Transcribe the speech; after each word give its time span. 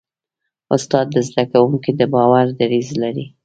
استاد 0.75 1.05
د 1.15 1.17
زده 1.27 1.43
کوونکي 1.51 1.91
د 1.99 2.01
باور 2.13 2.45
دریځ 2.59 2.87
لري. 3.03 3.25